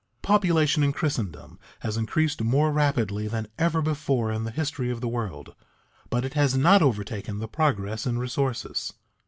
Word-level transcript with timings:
Population 0.23 0.81
in 0.81 0.93
Christendom 0.93 1.59
has 1.81 1.95
increased 1.95 2.41
more 2.41 2.71
rapidly 2.71 3.27
than 3.27 3.47
ever 3.59 3.83
before 3.83 4.31
in 4.31 4.45
the 4.45 4.49
history 4.49 4.89
of 4.89 4.99
the 4.99 5.07
world, 5.07 5.53
but 6.09 6.25
it 6.25 6.33
has 6.33 6.57
not 6.57 6.81
overtaken 6.81 7.37
the 7.37 7.47
progress 7.47 8.07
in 8.07 8.17
resources. 8.17 8.93